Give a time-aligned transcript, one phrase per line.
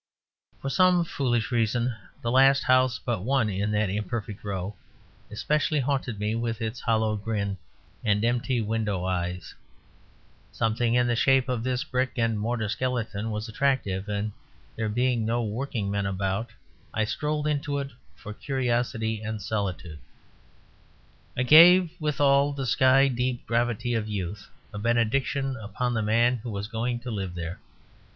[0.63, 1.93] For some foolish reason
[2.23, 4.75] the last house but one in that imperfect row
[5.29, 7.59] especially haunted me with its hollow grin
[8.03, 9.53] and empty window eyes.
[10.51, 14.31] Something in the shape of this brick and mortar skeleton was attractive; and
[14.75, 16.49] there being no workmen about,
[16.95, 19.99] I strolled into it for curiosity and solitude.
[21.37, 26.37] I gave, with all the sky deep gravity of youth, a benediction upon the man
[26.37, 27.59] who was going to live there.